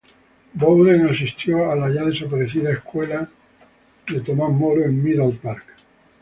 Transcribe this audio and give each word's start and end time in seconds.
Bowden 0.55 1.05
asistió 1.07 1.69
a 1.69 1.75
la 1.75 1.91
ya 1.93 2.03
desaparecida 2.05 2.71
Escuela 2.71 3.29
de 4.07 4.15
Santo 4.15 4.23
Tomás 4.31 4.49
Moro 4.49 4.81
en 4.83 5.03
Midland 5.03 5.37
Park. 5.37 5.63